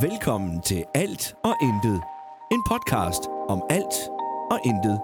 [0.00, 2.02] Velkommen til Alt og Intet.
[2.52, 3.94] En podcast om alt
[4.50, 5.00] og intet.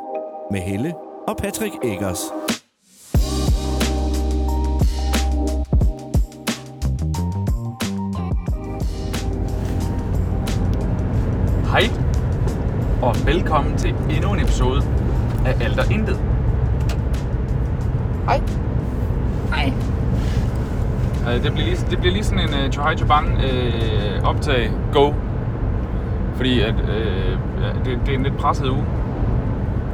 [0.51, 0.95] Med Helle
[1.29, 2.19] og Patrick Eggers.
[11.71, 11.85] Hej,
[13.03, 14.83] og velkommen til endnu en episode
[15.47, 16.17] af Alt og Intet.
[18.25, 18.64] Hej.
[21.29, 25.13] Øh, Det bliver lige, det bliver lige sådan en uh, Chohai Choban uh, optag go.
[26.35, 28.85] Fordi at, uh, det, det er en lidt presset uge.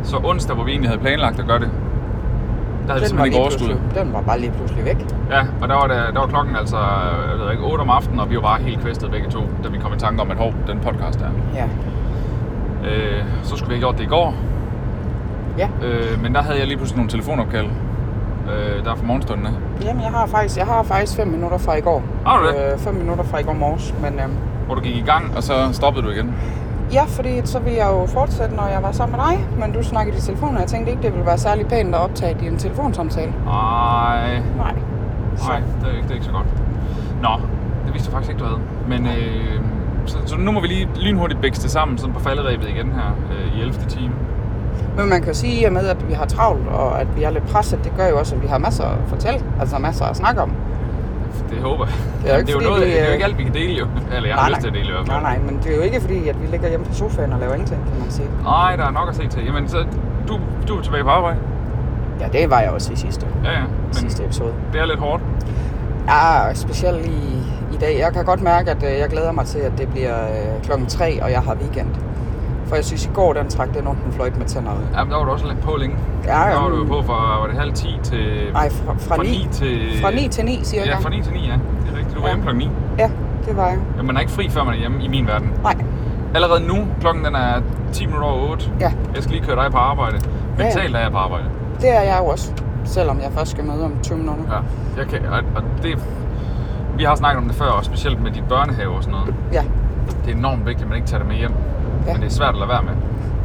[0.03, 1.71] Så onsdag, hvor vi egentlig havde planlagt at gøre det,
[2.87, 4.01] der havde vi Den var, simpelthen ikke overskud.
[4.03, 5.07] den var bare lige pludselig væk.
[5.31, 6.77] Ja, og der var, der, der var klokken altså
[7.31, 9.69] jeg ved ikke, 8 om aftenen, og vi var bare helt kvæstet begge to, da
[9.69, 11.27] vi kom i tanke om, at hov, den podcast der.
[11.55, 11.65] Ja.
[12.89, 14.35] Øh, så skulle vi have gjort det i går,
[15.59, 15.69] Ja.
[15.83, 17.67] øh, men der havde jeg lige pludselig nogle telefonopkald.
[18.53, 19.51] Øh, der er for morgenstundene.
[19.83, 22.03] Jamen, jeg har faktisk, jeg har faktisk fem minutter fra i går.
[22.27, 22.73] Har du det?
[22.73, 23.95] Øh, fem minutter fra i går morges.
[24.03, 24.33] Men øhm,
[24.67, 26.35] Hvor du gik i gang, og så stoppede du igen.
[26.93, 29.47] ja, fordi så vil jeg jo fortsætte, når jeg var sammen med dig.
[29.67, 32.01] Men du snakkede i telefonen, og jeg tænkte ikke, det ville være særlig pænt at
[32.01, 33.33] optage din telefonsamtale.
[33.45, 34.75] Nej, Nej.
[35.37, 35.49] Så.
[35.49, 36.47] nej, det er, ikke, det er ikke så godt.
[37.23, 37.29] Nå,
[37.87, 38.61] det vidste jeg faktisk ikke, du havde.
[38.89, 39.61] Men øh,
[40.07, 43.11] så, så nu må vi lige lynhurtigt bækste det sammen, sådan på falderæbet igen her
[43.33, 43.75] øh, i 11.
[43.89, 44.13] time.
[44.97, 47.47] Men man kan sige, at med at vi har travlt, og at vi er lidt
[47.47, 49.41] presset, det gør jo også, at vi har masser at fortælle.
[49.61, 50.53] Altså masser at snakke om.
[51.51, 51.95] Det håber jeg.
[52.23, 53.39] Det er jo ikke, det, er jo noget, vi, det er jo øh, ikke alt,
[53.39, 53.87] vi kan dele jo.
[54.17, 55.23] Eller jeg har lyst til at dele i hvert fald.
[55.23, 57.41] Nej, nej, men det er jo ikke fordi, at vi ligger hjemme på sofaen og
[57.41, 58.29] laver ingenting, kan man sige.
[58.43, 59.45] Nej, der er nok at se til.
[59.45, 59.79] Jamen, så
[60.29, 61.39] du, du er tilbage på arbejde.
[62.21, 63.61] Ja, det var jeg også i sidste, Ja, ja.
[63.85, 64.53] Men sidste episode.
[64.73, 65.23] det er lidt hårdt.
[66.09, 67.43] Ja, specielt i,
[67.73, 67.99] i dag.
[67.99, 70.87] Jeg kan godt mærke, at øh, jeg glæder mig til, at det bliver øh, klokken
[70.87, 71.89] 3, og jeg har weekend.
[72.71, 74.85] For jeg synes, i går, den trak den den fløjt med tænder ud.
[74.97, 75.97] Jamen, der var du også på længe.
[76.25, 78.51] Ja, Der ja, var du jo men- på fra, var det halv 10 til...
[78.55, 79.81] Ej, fra, fra, fra 9, 9 til...
[80.03, 80.89] fra 9 til 9, cirka.
[80.91, 81.53] Ja, fra 9 til 9, ja.
[81.53, 82.17] Det er rigtigt.
[82.17, 82.35] Du var Ja.
[82.35, 82.71] hjemme klokken 9.
[82.99, 83.11] Ja,
[83.47, 83.79] det var jeg.
[83.97, 85.53] Ja, man er ikke fri, før man er hjemme i min verden.
[85.63, 85.75] Nej,
[86.35, 87.61] Allerede nu, klokken den er
[87.93, 88.71] 10 minutter over 8.
[88.81, 90.17] ja, Jeg skal lige køre dig på arbejde.
[90.59, 90.65] Ja, ja.
[90.65, 91.45] Mentalt er jeg på arbejde.
[91.81, 92.53] det er jeg jo også.
[92.85, 94.45] Selvom jeg først skal møde om 20 minutter.
[94.51, 94.59] Ja.
[95.01, 95.99] Jeg kan, og, og det,
[96.97, 99.35] vi har snakket om det før, og specielt med dit børnehave og sådan noget.
[99.53, 99.63] Ja,
[100.25, 101.53] Det er enormt vigtigt, at man ikke tager det med hjem.
[102.11, 102.15] Ja.
[102.15, 102.93] Men det er svært at lade være med.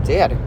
[0.07, 0.37] det er det.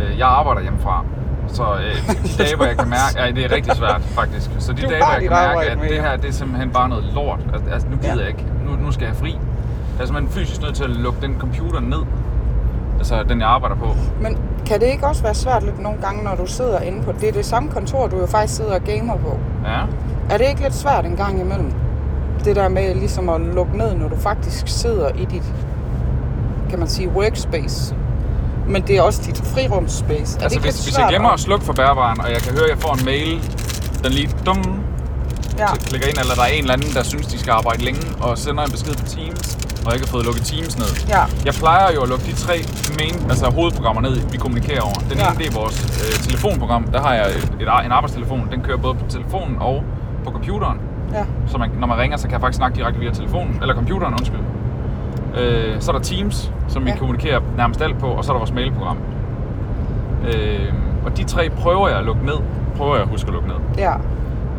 [0.00, 1.04] Øh, Jeg arbejder hjemmefra,
[1.48, 3.12] så øh, de dage, hvor jeg kan mærke...
[3.22, 4.50] Ja, det er rigtig svært, faktisk.
[4.58, 6.88] Så de Du dage, hvor jeg kan mærke, at det her, det er simpelthen bare
[6.88, 7.40] noget lort.
[7.72, 8.20] Altså, nu gider Ja.
[8.20, 8.44] jeg ikke.
[8.66, 9.30] Nu, nu skal jeg fri.
[9.96, 12.02] Jeg er simpelthen fysisk nødt til at lukke den computer ned.
[12.98, 13.86] Altså, den jeg arbejder på.
[14.20, 17.12] Men kan det ikke også være svært lidt nogle gange, når du sidder inde på
[17.12, 19.38] det, er det samme kontor, du jo faktisk sidder og gamer på?
[19.64, 19.80] Ja.
[20.30, 21.72] Er det ikke lidt svært en gang imellem?
[22.44, 25.52] Det der med ligesom at lukke ned, når du faktisk sidder i dit,
[26.70, 27.94] kan man sige, workspace.
[28.68, 30.12] Men det er også dit frirumsspace.
[30.34, 32.52] Er det Altså, ikke hvis, hvis jeg glemmer at- slukke for bærbaren, og jeg kan
[32.52, 33.30] høre, at jeg får en mail,
[34.04, 34.62] den lige dum,
[35.58, 37.80] Ja, så klikker ind, eller der er en eller anden, der synes, de skal arbejde
[37.84, 39.46] længe, og sender en besked på Teams,
[39.82, 40.90] og jeg ikke har fået lukket Teams ned.
[41.08, 42.56] ja, Jeg plejer jo at lukke de tre
[42.98, 44.98] main, altså hovedprogrammer ned, vi kommunikerer over.
[45.10, 45.26] Den Ja.
[45.30, 46.82] ene, det er vores øh, telefonprogram.
[46.94, 48.48] Der har jeg et, et, en arbejdstelefon.
[48.52, 49.84] Den kører både på telefonen og
[50.24, 50.78] på computeren.
[51.12, 53.74] ja, Så man, når man ringer, så kan jeg faktisk snakke direkte via telefonen, eller
[53.74, 54.40] computeren, undskyld.
[55.40, 56.96] Øh, så er der Teams, som vi Ja.
[56.96, 58.96] kommunikerer nærmest alt på, og så er der vores mailprogram.
[60.28, 60.72] Øh,
[61.04, 62.36] og de tre prøver jeg at lukke ned.
[62.76, 63.56] Prøver jeg at huske at lukke ned.
[63.78, 63.92] ja.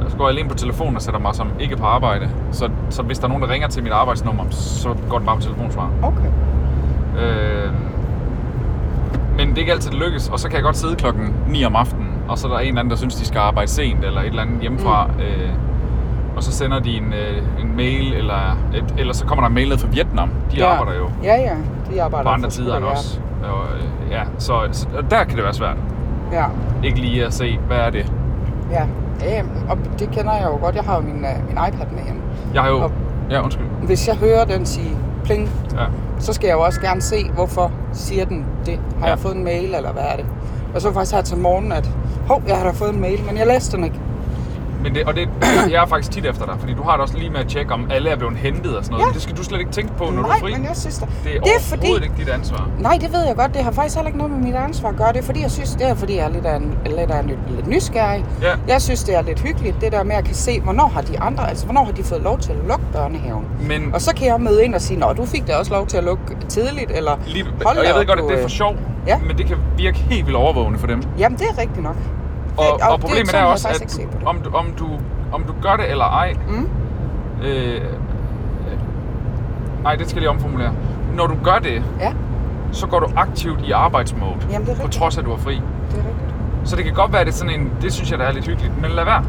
[0.10, 2.30] Så går jeg alene på telefonen og sætter mig som ikke på arbejde.
[2.52, 5.36] Så, så hvis der er nogen, der ringer til mit arbejdsnummer, så går den bare
[5.36, 5.90] på telefonsvar.
[6.04, 6.28] Okay.
[7.22, 7.72] Øh,
[9.38, 10.30] men det er ikke altid, det lykkes.
[10.30, 12.68] Og så kan jeg godt sidde klokken 9 om aftenen, og så er der en
[12.68, 15.08] eller anden, der synes, de skal arbejde sent, eller et eller andet hjemmefra.
[15.08, 15.20] Mm.
[15.20, 15.50] Øh,
[16.38, 19.53] og så sender de en, øh, en mail, eller, et, eller så kommer der en
[19.56, 20.30] mail ned fra Vietnam.
[20.52, 20.66] De ja.
[20.68, 21.56] arbejder jo Ja, ja.
[21.92, 23.22] De arbejder på andre tider end os.
[23.44, 25.78] Og, øh, ja, så, så og der kan det være svært.
[26.31, 26.46] Ja,
[26.84, 28.14] Ikke lige at se, hvad er det.
[28.72, 28.86] ja.
[29.22, 30.76] Ja, og det kender jeg jo godt.
[30.76, 32.22] Jeg har jo min, øh, min iPad med hjemme.
[32.53, 32.80] Jeg har jo...
[32.81, 32.92] Og-
[33.31, 33.66] Ja, undskyld.
[33.84, 35.86] Hvis jeg hører den sige pling, Ja.
[36.20, 38.80] så skal jeg jo også gerne se, hvorfor siger den det.
[39.00, 39.12] Har Ja.
[39.12, 40.26] jeg fået en mail, eller hvad er det?
[40.76, 41.90] Og så faktisk her til morgen, at
[42.28, 44.00] hov, jeg har da fået en mail, men jeg læste den ikke.
[44.84, 45.30] Men det, og det,
[45.74, 47.74] jeg er faktisk tit efter dig, fordi du har det også lige med at tjekke,
[47.74, 49.02] om alle er blevet hentet og sådan noget.
[49.02, 49.06] Ja.
[49.08, 50.52] Men det skal du slet ikke tænke på, når Nej, du er fri.
[50.53, 52.70] men jeg synes da, Det er, det er fordi, ikke dit ansvar.
[52.79, 53.53] Nej, det ved jeg godt.
[53.53, 55.14] Det har faktisk heller ikke noget med mit ansvar at gøre.
[55.14, 57.20] Det er fordi, jeg synes, det er fordi, jeg er lidt, af en, lidt, af
[57.20, 58.26] en, lidt nysgerrig.
[58.41, 58.53] Ja.
[58.68, 61.20] Jeg synes, det er lidt hyggeligt, det der med at kan se, hvornår har de
[61.20, 63.46] andre, altså hvornår har de fået lov til at lukke børnehaven.
[63.68, 65.88] Men Og så kan jeg møde ind og sige, nå, du fik da også lov
[65.88, 68.41] til at lukke tidligt, eller lige, hold og jeg ved godt, at det er øh,
[68.41, 68.76] for sjov,
[69.08, 69.18] ja.
[69.28, 71.03] men det kan virke helt vildt overvågende for dem.
[71.18, 71.96] Jamen, det er rigtigt nok.
[72.58, 74.88] Og, og, og problemet er jeg også, at om du, om, du,
[75.32, 76.70] om du gør det eller ej, Mm.
[77.44, 77.82] øh,
[79.84, 80.72] nej, det skal jeg lige omformulere.
[81.16, 82.14] Når du gør det, Ja,
[82.72, 85.54] så går du aktivt i arbejdsmode, Jamen, er på trods af, at du er fri.
[85.56, 85.62] det
[85.94, 86.70] er rigtigt.
[86.70, 88.32] Så det kan godt være, at det er sådan en, det synes jeg, der er
[88.32, 89.24] lidt hyggeligt, men lad være.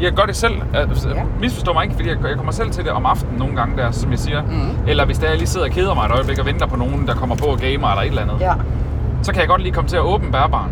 [0.00, 0.54] jeg gør det selv.
[0.74, 1.14] Altså, Ja.
[1.16, 1.22] ja.
[1.40, 3.90] Misforstå mig ikke, fordi jeg, jeg kommer selv til det om aftenen nogle gange der,
[3.90, 4.42] som jeg siger.
[4.42, 4.70] Mhm.
[4.86, 7.06] Eller hvis der jeg lige sidder og keder mig et øjeblik og venter på nogen,
[7.06, 8.40] der kommer på og gamer eller et eller andet.
[8.40, 8.52] Ja.
[9.22, 10.70] Så kan jeg godt lige komme til at åbne bærbaren.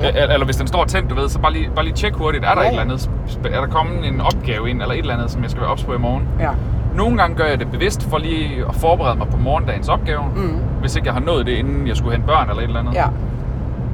[0.00, 0.08] Ja.
[0.08, 2.44] Eller, eller hvis den står tændt, du ved, så bare lige, bare lige tjek hurtigt.
[2.44, 3.10] Er der Ja, et eller andet?
[3.44, 5.84] Er der kommet en opgave ind, eller et eller andet, som jeg skal være ops
[5.84, 6.28] på i morgen?
[6.40, 6.50] Ja.
[6.94, 10.22] Nogle gange gør jeg det bevidst for lige at forberede mig på morgendagens opgave.
[10.36, 10.58] Mm.
[10.80, 12.94] Hvis ikke jeg har nået det, inden jeg skulle hente børn eller et eller andet.
[12.94, 13.06] Ja.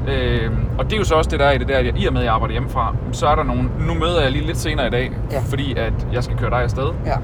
[0.09, 1.99] Øh, og det er jo så også det der er i det der, at jeg,
[1.99, 4.47] i og med at jeg arbejder hjemmefra, så er der nogen, nu møder jeg lige
[4.47, 5.41] lidt senere i dag, Ja.
[5.49, 6.89] fordi at jeg skal køre dig afsted.
[7.07, 7.15] Ja.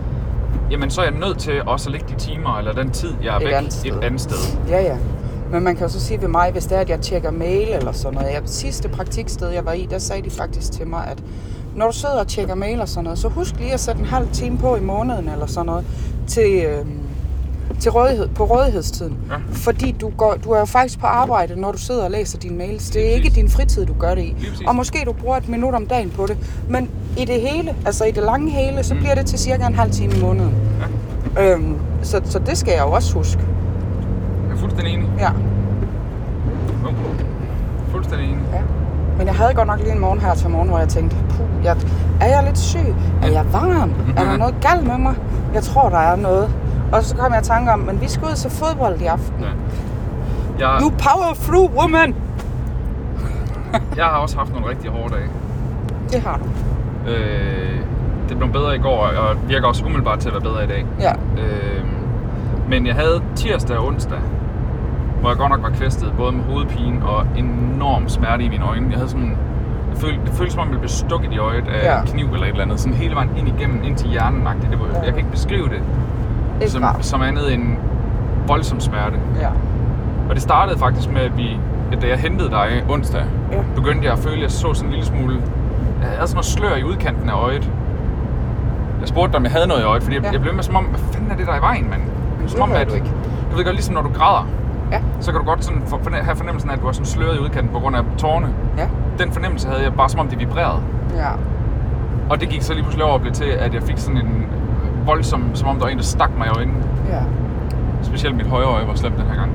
[0.71, 3.35] Jamen så er jeg nødt til også at lægge de timer, eller den tid, jeg
[3.35, 3.93] er Et væk andet sted.
[3.99, 4.59] et andet sted.
[4.69, 4.97] Ja, ja.
[5.55, 7.69] Men man kan jo så sige ved mig, hvis det er, at jeg tjekker mail
[7.69, 8.33] eller sådan noget.
[8.33, 11.23] Jeg, sidste praktiksted, jeg var i, der sagde de faktisk til mig, at
[11.77, 14.07] når du sidder og tjekker mail og sådan noget, så husk lige at sætte en
[14.07, 15.85] halv time på i måneden eller sådan noget
[16.27, 16.87] til, øh,
[17.81, 19.17] til rådighed, på rådighedstiden.
[19.31, 19.35] Ja.
[19.53, 22.57] Fordi du, går, du er jo faktisk på arbejde, når du sidder og læser dine
[22.57, 22.91] mails.
[22.91, 24.37] Det er ikke din fritid, du gør det i.
[24.67, 26.37] Og måske du bruger et minut om dagen på det.
[26.69, 29.01] Men i det hele, altså i det lange hele, så Mm.
[29.01, 30.55] bliver det til cirka en halv time i måneden.
[31.37, 31.53] Ja.
[31.53, 33.41] Øhm, så, så det skal jeg jo også huske.
[34.65, 35.09] Fuldstændig enig.
[35.19, 35.31] Ja.
[36.85, 36.89] Jo.
[37.91, 38.45] Fuldstændig enig.
[38.53, 38.61] Ja.
[39.19, 41.65] Men jeg havde godt nok lige en morgen her til morgen, hvor jeg tænkte, puh,
[41.65, 41.77] jeg,
[42.21, 42.95] er jeg lidt syg?
[43.23, 43.93] Er jeg varm?
[44.17, 45.15] Er der noget galt med mig?
[45.55, 46.51] Jeg tror, der er noget.
[46.93, 49.45] Og så kom jeg i tanke om, men vi skal ud til fodbold i aften.
[49.45, 49.49] Ja.
[50.59, 52.15] Jeg, You power through woman!
[53.97, 55.29] jeg har også haft nogle rigtig hårde dage.
[56.11, 56.45] Det har du.
[57.11, 57.81] Øh,
[58.29, 60.87] det blev bedre i går, og virker også umiddelbart til at være bedre i dag.
[61.01, 61.13] Ja.
[61.13, 61.85] Øh,
[62.69, 64.19] men jeg havde tirsdag og onsdag,
[65.25, 68.87] hvor jeg godt nok var kvæstet, både med hovedpine og enorm smerte i mine øjne.
[68.91, 69.37] Jeg havde sådan,
[69.93, 72.01] det følte, det føltes som om, jeg blev stukket i øjet af Ja.
[72.01, 72.81] en kniv eller et eller andet.
[72.81, 74.71] Sådan hele vejen ind igennem, ind til hjernen -agtigt.
[74.71, 74.99] det var, Ja.
[74.99, 75.83] Jeg kan ikke beskrive det
[76.61, 77.05] Ikke som, rart.
[77.07, 77.77] som andet end
[78.47, 79.17] voldsom smerte.
[79.41, 79.49] Ja.
[80.29, 81.59] Og det startede faktisk med, at vi,
[81.93, 83.23] at da jeg hentede dig onsdag,
[83.53, 83.59] Ja.
[83.77, 85.35] begyndte jeg at føle, at jeg så sådan en lille smule...
[86.01, 87.71] Jeg havde sådan noget slør i udkanten af øjet.
[89.01, 90.31] Jeg spurgte dig, om jeg havde noget i øjet, fordi jeg, Ja.
[90.33, 92.03] jeg blev med som om, hvad fanden er det der er i vejen, mand?
[92.43, 93.07] det Som om, havde at, du ikke.
[93.51, 94.47] Du ved godt, ligesom når du græder,
[94.93, 95.01] Ja.
[95.21, 97.37] så kan du godt sådan for, forne- have fornemmelsen af, at du er sådan sløret
[97.37, 98.49] i udkanten på grund af tårerne.
[98.79, 98.87] Ja.
[99.19, 100.81] Den fornemmelse havde jeg bare, som om det vibrerede.
[101.17, 101.29] Ja.
[102.31, 104.47] Og det gik så lige pludselig over og blev til, at jeg fik sådan en
[105.07, 106.79] voldsom, som om der var en, der stak mig i øjnene.
[107.09, 107.21] Ja.
[108.03, 109.51] Specielt mit højre øje var slemt den her gang.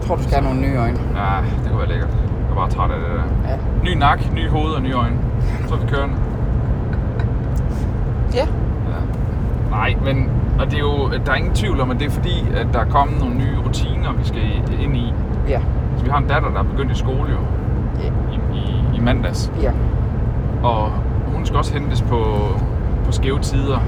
[0.00, 0.98] Jeg tror, du skal have nogle nye øjne.
[1.16, 2.08] Ja, det kunne være lækkert.
[2.48, 3.50] Jeg var bare træt af det der.
[3.50, 3.56] Ja.
[3.84, 5.16] Ny nak, ny hoved og nye øjne.
[5.68, 6.14] Så er vi kørende.
[8.34, 8.44] Ja.
[8.88, 9.00] Ja.
[9.70, 10.30] Nej, men
[10.60, 12.80] og det er jo, der er ingen tvivl om, at det er fordi, at der
[12.80, 15.12] er kommet nogle nye rutiner, vi skal i- ind i.
[15.48, 15.60] Ja.
[15.96, 17.38] Så vi har en datter, der er begyndt i skole jo,
[18.02, 18.08] Ja.
[18.32, 19.52] i, i, i mandags.
[19.62, 19.70] Ja.
[20.62, 20.90] Og
[21.34, 22.24] hun skal også hentes på,
[23.06, 23.78] på skæve tider.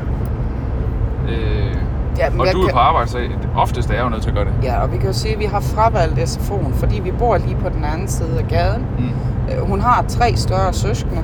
[1.29, 1.77] Øh,
[2.19, 3.19] Ja, men og du er kan- på arbejde, så
[3.57, 4.53] oftest er jeg jo nødt til at gøre det.
[4.63, 7.57] Ja, og vi kan jo sige, at vi har fravalgt SFO'en, fordi vi bor lige
[7.57, 8.87] på den anden side af gaden.
[8.99, 9.05] Mm.
[9.53, 11.23] Øh, Hun har tre større søskende,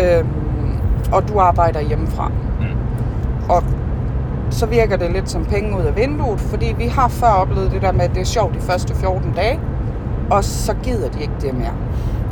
[0.00, 0.28] øhm,
[1.12, 2.28] og du arbejder hjemmefra.
[2.60, 2.66] Mm.
[3.48, 3.62] Og
[4.50, 7.82] så virker det lidt som penge ud af vinduet, fordi vi har før oplevet det
[7.82, 9.60] der med, at det er sjovt de første 14 dage,
[10.30, 11.72] og så gider de ikke det mere.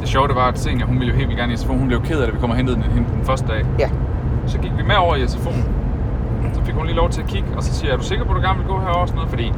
[0.00, 1.72] Det sjove det var, at Senior, hun ville jo helt vildt gerne i SFO.
[1.72, 3.64] Hun blev ked af det, vi kom og hentede den, hende den første dag.
[3.78, 3.88] Ja,
[4.46, 5.62] Så gik vi med over i SFO'en.
[6.54, 8.24] Så fik hun lige lov til at kigge, og så siger jeg, er du sikker
[8.24, 9.30] på, at du gerne vil gå herover og sådan noget?
[9.30, 9.52] Fordi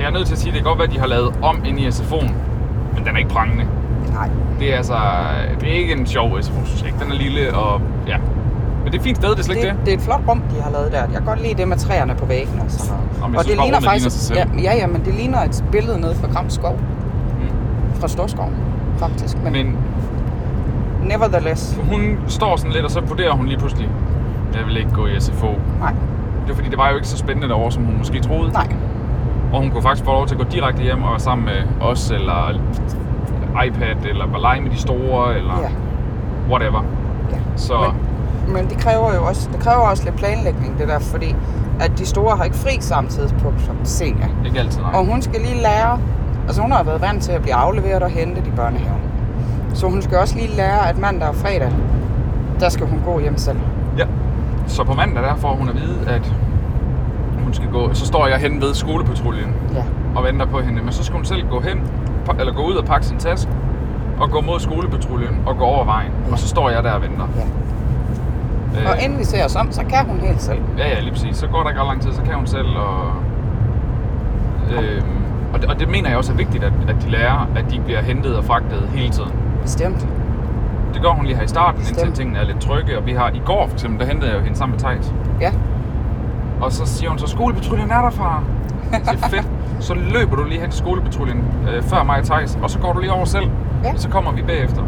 [0.00, 1.34] jeg er nødt til at sige, at det kan godt være, at de har lavet
[1.42, 2.32] om ind i SFO'en,
[2.94, 3.64] men den er ikke prangende.
[4.12, 4.28] nej.
[4.60, 4.94] Det er altså,
[5.60, 7.04] det er ikke en sjov SFO, synes jeg ikke.
[7.04, 8.16] Den er lille, og ja.
[8.84, 9.86] Men det er et fint sted, det er slet ikke Det, det.
[9.86, 10.98] det er et flot rum, de har lavet der.
[10.98, 13.08] Jeg kan godt lide det med træerne på væggene og sådan noget.
[13.22, 14.38] Jamen, og synes rummet ligner sig selv.
[14.38, 16.76] ja, ja, ja, men det ligner et billede nede fra Gram Skov,
[17.40, 18.00] Mm.
[18.00, 18.54] fra Storskoven,
[18.98, 19.36] faktisk.
[19.44, 23.88] Men, men Men nevertheless, hun står sådan lidt, og så vurderer hun lige pludselig,
[24.54, 25.46] jeg vil ikke gå i SFO.
[25.80, 25.92] nej,
[26.46, 28.52] Det er fordi, det var jo ikke så spændende derovre, som hun måske troede.
[28.52, 28.66] nej.
[29.52, 31.62] Og hun kunne faktisk få lov til at gå direkte hjem og være sammen med
[31.80, 32.52] os, eller
[33.66, 35.68] iPad, eller bare lege med de store, eller Ja,
[36.50, 36.84] whatever.
[37.32, 37.36] ja.
[37.56, 38.09] Så Men,
[38.52, 41.36] men det kræver jo også, det kræver også lidt planlægning, det der, fordi
[41.80, 44.28] at de store har ikke fri samme tidspunkt som senior.
[44.46, 44.90] ikke altid, nej.
[44.94, 45.98] Og hun skal lige lære,
[46.46, 49.00] altså hun har været vant til at blive afleveret og hentet i børnehaven.
[49.74, 51.72] Så hun skal også lige lære, at mandag og fredag,
[52.60, 53.58] der skal hun gå hjem selv.
[53.98, 54.04] Ja.
[54.66, 56.32] Så på mandag der får hun at vide, at
[57.44, 59.82] hun skal gå, så står jeg hen ved skolepatruljen Ja,
[60.16, 60.82] og venter på hende.
[60.82, 61.80] Men så skal hun selv gå hen,
[62.40, 63.50] eller gå ud og pakke sin taske,
[64.20, 66.12] og gå mod skolepatruljen og gå over vejen.
[66.26, 66.32] Ja.
[66.32, 67.26] Og så står jeg der og venter.
[67.36, 67.42] ja.
[68.90, 70.58] Og inden vi ser os om, så kan hun helt selv.
[70.78, 71.36] Ja, ja, lige præcis.
[71.36, 73.12] Så går der ikke ret lang tid, så kan hun selv, og...
[74.72, 75.06] Øhm,
[75.54, 77.80] og, det, og det mener jeg også er vigtigt, at, at de lærer, at de
[77.80, 79.32] bliver hentet og fragtet hele tiden.
[79.62, 80.08] Bestemt.
[80.94, 82.14] Det gør hun lige her i starten, indtil Bestemt.
[82.16, 82.98] tingene er lidt trygge.
[82.98, 85.14] Og vi har i går for eksempel, der hentede jeg jo hende sammen med Thijs.
[85.40, 85.52] Ja,
[86.60, 88.42] Og så siger hun så, skolepatruljen er der, far.
[88.92, 89.48] Jeg siger, fedt.
[89.80, 92.92] Så løber du lige hen til skolepatruljen øh, før mig og Thijs, og så går
[92.92, 93.50] du lige over selv.
[93.84, 93.92] Ja.
[93.92, 94.82] Og så kommer vi bagefter.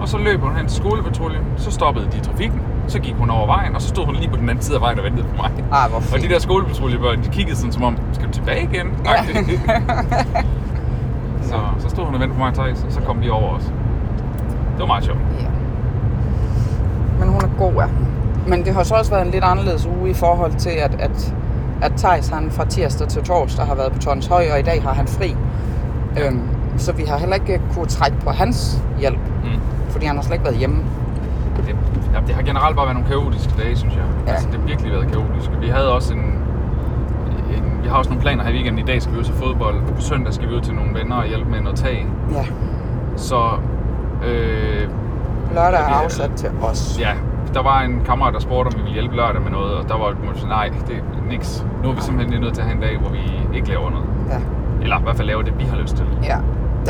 [0.00, 3.46] Og så løb hun hen til skolepatruljen, så stoppede de trafikken, så gik hun over
[3.46, 5.36] vejen, og så stod hun lige på den anden side af vejen og ventede på
[5.36, 5.50] mig.
[5.72, 6.22] Ej, hvor Og fint.
[6.22, 8.86] de der skolepatruljebørn, de kiggede sådan som om, skal du tilbage igen?
[9.04, 9.24] Ja.
[11.48, 13.62] så, så stod hun og ventede på mig, Thijs, og så kom vi over os.
[14.72, 15.18] Det var meget sjovt.
[15.40, 15.46] Ja.
[17.18, 17.86] Men hun er god, ja.
[18.48, 21.34] Men det har så også været en lidt anderledes uge i forhold til, at, at,
[21.82, 24.82] at Thijs han fra tirsdag til torsdag har været på Tons Høj, og i dag
[24.82, 25.36] har han fri.
[26.24, 26.40] Øhm,
[26.76, 29.60] så vi har heller ikke kunne trække på hans hjælp, Mm.
[29.90, 30.76] fordi han har slet ikke været hjemme.
[31.56, 31.76] Det,
[32.14, 34.04] ja, det har generelt bare været nogle kaotiske dage, synes jeg.
[34.26, 34.32] Ja.
[34.32, 35.50] Altså, det har virkelig været kaotisk.
[35.60, 36.20] Vi havde også en,
[37.56, 38.78] en, vi har også nogle planer her i weekenden.
[38.78, 39.82] I dag skal vi ud til fodbold.
[39.94, 42.06] På søndag skal vi ud til nogle venner og hjælpe med noget tag.
[42.32, 42.44] Ja,
[43.16, 43.40] Så
[44.26, 44.88] øh,
[45.54, 46.98] lørdag er vi- afsat til os.
[47.00, 47.12] ja,
[47.54, 49.74] der var en kammerat, der spurgte, om vi ville hjælpe lørdag med noget.
[49.74, 50.16] Og der var et
[50.48, 51.66] nej, det er niks.
[51.82, 53.90] Nu er vi simpelthen lige nødt til at have en dag, hvor vi ikke laver
[53.90, 54.06] noget.
[54.30, 54.38] Ja.
[54.82, 56.06] Eller i hvert fald laver det, vi har lyst til.
[56.22, 56.36] ja.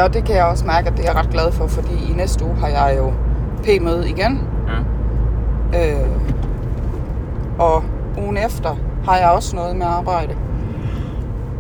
[0.05, 2.13] Og det kan jeg også mærke, at det er jeg ret glad for, fordi i
[2.17, 3.13] næste uge har jeg jo
[3.63, 4.43] P-møde igen.
[5.77, 6.07] Øh,
[7.59, 7.83] og
[8.19, 10.37] ugen efter har jeg også noget med arbejde.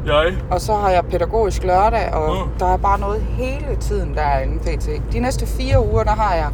[0.06, 0.34] Jeg?
[0.50, 2.50] Og så har jeg pædagogisk lørdag, og Mm.
[2.58, 4.88] der er bare noget hele tiden derinde pt.
[5.12, 6.48] De næste fire uger, der har jeg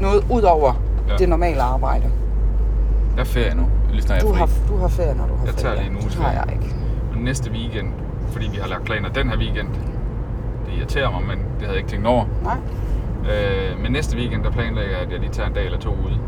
[0.00, 0.72] noget ud over
[1.08, 1.16] Ja.
[1.16, 2.10] det normale arbejde.
[3.16, 4.38] Jeg er ferie nu, lige snart jeg Du er fri.
[4.38, 5.88] har, du har ferie, når du har Jeg tager ferie.
[5.88, 6.44] lige en uges Det har ferie.
[6.46, 6.74] jeg ikke.
[7.14, 7.88] Og næste weekend,
[8.32, 9.68] fordi vi har lagt planer den her weekend,
[10.66, 12.24] det irriterer mig, men det havde jeg ikke tænkt over.
[12.44, 12.56] Nej.
[13.32, 15.90] Øh, men næste weekend, der planlægger jeg, at jeg lige tager en dag eller to
[15.90, 16.18] ude.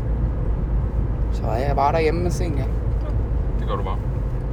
[1.33, 2.65] Så er jeg bare derhjemme med senior.
[3.59, 3.97] Det gør du bare.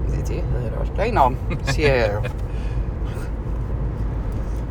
[0.09, 2.29] Det, det havde jeg da også planer om, siger jeg jo.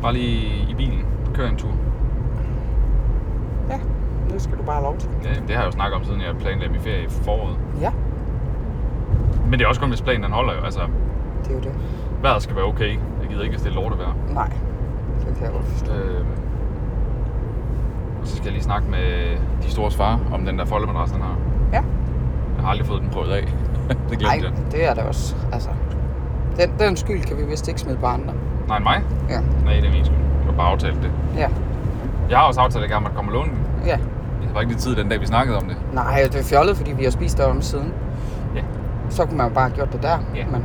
[0.02, 1.04] Bare lige i bilen.
[1.34, 1.70] Kør en tur.
[3.70, 3.78] Ja,
[4.30, 5.08] det skal du bare have lov til.
[5.24, 7.56] Ja, det har jeg jo snakket om, siden jeg planlagde min ferie i foråret.
[7.80, 7.90] Ja,
[9.44, 10.60] Men det er også kun, hvis planen den holder jo.
[10.64, 10.80] Altså,
[11.44, 11.72] det er jo det.
[12.22, 12.88] vejret skal være okay.
[13.20, 14.12] Jeg gider ikke, hvis det er lortevejr.
[14.34, 14.50] Nej,
[15.26, 15.92] det kan jeg godt forstå.
[15.92, 16.24] Øh,
[18.20, 21.20] og så skal jeg lige snakke med de store far om den der foldemadras, han
[21.20, 21.36] har.
[21.72, 21.82] Ja.
[22.60, 23.42] Jeg har aldrig fået den prøvet af.
[24.10, 24.72] det glemte Nej, jeg.
[24.72, 25.36] det er det også.
[25.52, 25.68] Altså,
[26.56, 28.32] den, den skyld kan vi vist ikke smide på andre.
[28.68, 29.02] Nej, mig?
[29.28, 30.16] Ja, Nej, det er min skyld.
[30.18, 31.10] Jeg har bare aftalt det.
[31.36, 31.48] ja,
[32.30, 33.58] Jeg har også aftalt, at jeg gerne måtte komme og låne den.
[33.86, 33.98] ja.
[34.42, 35.76] Jeg var ikke lige tid den dag, vi snakkede om det.
[35.92, 37.92] Nej, det er fjollet, fordi vi har spist der om siden.
[38.56, 38.60] Ja.
[39.08, 40.18] Så kunne man jo bare have gjort det der.
[40.36, 40.46] Ja.
[40.46, 40.64] Men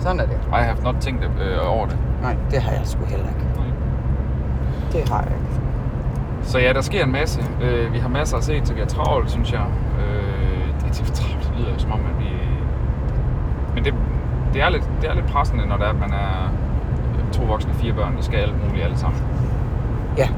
[0.00, 0.34] sådan er det.
[0.48, 1.96] I have not tænkt øh, over det.
[2.22, 3.40] Nej, det har jeg sgu heller ikke.
[4.92, 5.60] Det har jeg ikke.
[6.42, 7.40] Så ja, der sker en masse.
[7.62, 9.64] Øh, vi har masser at se til, vi har travlt, synes jeg.
[10.00, 12.30] Øh, det er travlt, det lyder jo som om, at vi...
[13.74, 13.94] Men det,
[14.52, 16.52] det, er lidt, det er lidt pressende, når det er, at man er
[17.32, 19.20] to voksne, fire børn, der skal alt muligt alle sammen.
[20.18, 20.28] Ja.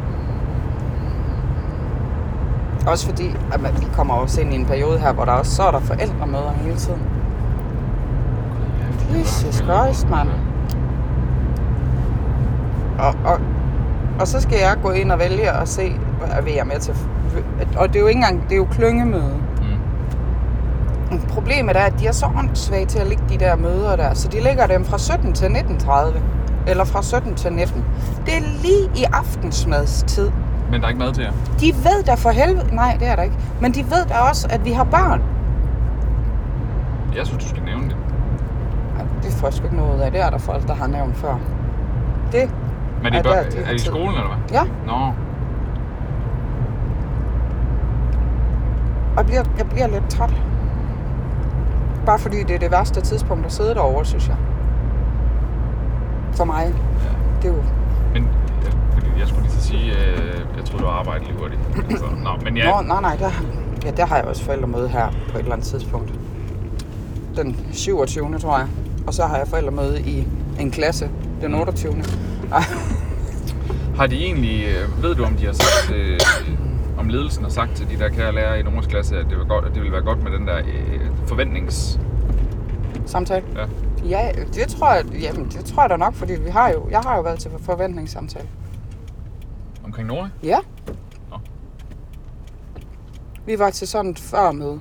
[2.87, 5.57] Også fordi, at man, vi kommer også ind i en periode her, hvor der også
[5.57, 7.03] så er der forældremøder hele tiden.
[9.15, 10.29] Jesus Christ, mand.
[12.99, 13.41] Og, og,
[14.21, 15.93] og så skal jeg gå ind og vælge og se,
[16.43, 16.95] hvad jeg er med til.
[17.77, 19.41] Og det er jo ikke engang, det er jo klyngemøde.
[21.11, 21.19] Mm.
[21.19, 24.29] Problemet er, at de er så åndssvage til at ligge de der møder der, så
[24.29, 26.19] de lægger dem fra 17 til 19.30.
[26.67, 27.85] Eller fra 17 til 19.
[28.27, 30.31] Det er lige i aftensmadstid.
[30.71, 31.33] Men der er ikke mad til jer.
[31.61, 32.75] De ved da for helvede...
[32.75, 33.37] Nej, det er der ikke.
[33.61, 35.23] Men de ved da også, at vi har børn.
[37.17, 37.97] Jeg synes, du skal nævne det.
[39.23, 40.11] Det får jeg sgu ikke noget af.
[40.11, 41.39] Det er der folk, der har nævnt før.
[42.33, 42.51] Det
[43.05, 44.59] Men Ja, er, der er det de i skolen, eller hvad?
[44.59, 45.13] Ja, Nå,
[49.17, 50.35] og jeg bliver, jeg bliver lidt træt.
[52.07, 54.37] Bare fordi det er det værste tidspunkt at sidde derovre, synes jeg.
[56.33, 56.65] For mig.
[56.67, 57.09] ja.
[57.43, 57.63] Det er jo...
[58.13, 58.29] Men
[58.93, 61.61] fordi jeg skulle lige til at sige, øh, jeg troede, du var arbejdet lige hurtigt.
[61.91, 63.31] Altså, nå, men ja, Nå, nej, nej, der,
[63.85, 66.13] ja, der har jeg også forældremøde her på et eller andet tidspunkt.
[67.37, 68.39] Den 27.
[68.39, 68.67] tror jeg.
[69.07, 70.29] Og så har jeg forældremøde i
[70.61, 71.95] en klasse den 28.
[73.99, 76.21] Har de egentlig, øh, ved du om de har sagt, øh,
[76.99, 79.45] om ledelsen har sagt til de der kære lærere i Noras klasse, at det, var
[79.45, 82.01] godt, at det ville være godt med den der øh, forventnings...
[83.07, 83.45] samtale.
[83.57, 83.67] Ja.
[84.09, 87.01] Ja, det tror jeg, jamen, det tror jeg da nok, fordi vi har jo, jeg
[87.01, 88.49] har jo været til forventningssamtale.
[89.85, 90.29] Omkring Nora?
[90.43, 90.59] Ja.
[91.31, 91.39] Nå.
[93.47, 94.81] Vi var til sådan et førmøde.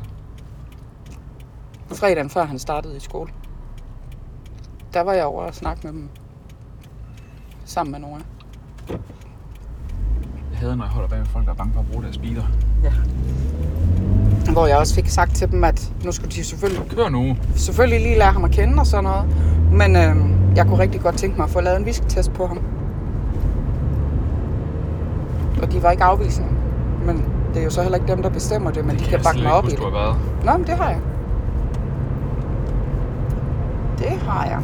[1.88, 3.30] Fredagen før han startede i skole.
[4.94, 6.10] Der var jeg over og snakke med dem.
[7.74, 8.20] Sammen med Nora.
[10.52, 12.18] Jeg hader, når jeg holder bag med folk, der er bange for at bruge deres
[12.18, 12.44] biler.
[14.52, 17.36] Hvor jeg også fik sagt til dem, at nu skulle de selvfølgelig, Kør nu.
[17.56, 19.26] selvfølgelig lige lære ham at kende og sådan noget.
[19.72, 20.16] Men øh,
[20.56, 22.60] jeg kunne rigtig godt tænke mig at få lavet en visktest på ham.
[25.62, 26.50] Og de var ikke afvisende.
[27.06, 29.42] Men det er jo så heller ikke dem, der bestemmer det, men de kan bakke
[29.42, 29.80] mig op i det.
[30.46, 31.00] Nå, men det har jeg.
[34.00, 34.60] Det har jeg.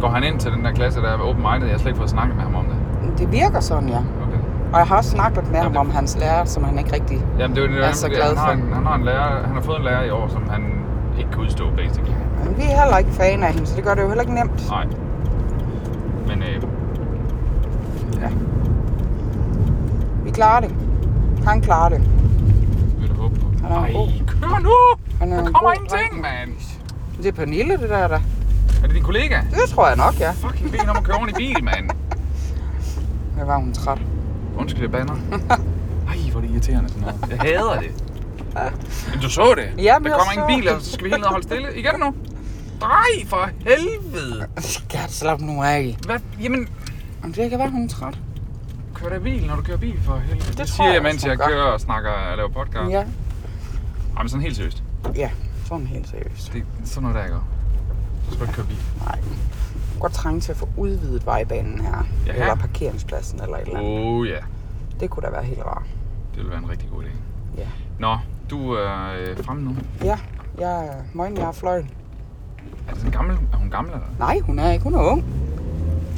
[0.00, 1.66] Går han ind til den der klasse, der er open minded?
[1.66, 3.18] Jeg har slet ikke fået snakket med ham om det.
[3.18, 3.98] Det virker sådan, ja.
[3.98, 4.38] Okay.
[4.72, 7.20] Og jeg har også snakket med ham det- om hans lærer, som han ikke rigtig...
[7.38, 8.52] Jamen, det er det, er så han, glad han, har for.
[8.52, 10.62] en, han har en lærer, han har fået en lærer i år, som han
[11.18, 12.14] ikke kan udstå, basically.
[12.44, 14.34] Men vi er heller ikke fan af hende, så det gør det jo heller ikke
[14.34, 14.68] nemt.
[14.70, 14.86] Nej.
[16.26, 16.62] Men øh,
[18.22, 18.28] Ja.
[20.24, 20.74] Vi klarer det.
[21.46, 22.00] Han klarer det.
[23.00, 23.46] vil du håbe på.
[23.62, 23.92] Han er Ej,
[24.26, 24.70] kør nu!
[25.20, 26.50] Han er Der en kommer god ingenting, mand.
[27.22, 28.20] Det er Pernille, det der, der.
[28.86, 29.40] Er det din kollega?
[29.50, 30.30] Det tror jeg nok, ja.
[30.30, 31.90] Fucking ben om at køre i bil, mand.
[33.38, 33.98] Jeg var hun træt.
[34.56, 35.14] Undskyld, jeg banner.
[36.08, 37.30] Ej, hvor er det irriterende sådan noget.
[37.30, 37.90] Jeg hader det.
[39.12, 39.82] Men du så det?
[39.84, 41.46] Ja, men Der jeg kommer ingen bil, og så skal vi helt ned og holde
[41.46, 41.76] stille.
[41.76, 42.14] Igen nu.
[42.80, 44.46] Drej for helvede.
[44.58, 45.96] Skal jeg slappe nu af?
[46.06, 46.18] Hvad?
[46.42, 46.68] Jamen,
[47.24, 48.18] Om det kan være, hun er træt.
[48.94, 50.48] kør da bil, når du kører bil for helvede.
[50.48, 51.46] Det, tror siger jeg, jeg mens jeg hun gør.
[51.46, 52.90] kører og snakker og laver podcast.
[52.90, 53.00] Ja.
[54.16, 54.82] Ej, men sådan helt seriøst.
[55.16, 55.30] Ja,
[55.68, 56.52] sådan helt seriøst.
[56.52, 57.40] Det er sådan noget, der jeg gør.
[58.30, 58.76] Så køre bil.
[59.04, 59.18] Nej.
[60.00, 62.06] Godt trænge til at få udvidet vejbanen her.
[62.26, 62.32] Ja.
[62.32, 64.04] Eller parkeringspladsen eller et eller andet.
[64.06, 64.36] Oh ja.
[65.00, 65.82] Det kunne da være helt rart.
[66.30, 67.08] Det ville være en rigtig god idé.
[67.58, 67.66] Ja.
[67.98, 68.16] Nå,
[68.50, 69.76] du er øh, fremme nu.
[70.04, 70.18] Ja,
[70.58, 71.90] jeg er morgen, jeg er fløjen.
[72.88, 73.36] Er det sådan gammel?
[73.52, 74.06] Er hun gammel eller?
[74.18, 74.84] Nej, hun er ikke.
[74.84, 75.24] Hun er ung.